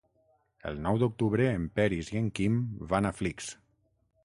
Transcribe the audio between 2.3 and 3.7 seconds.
Quim van a Flix.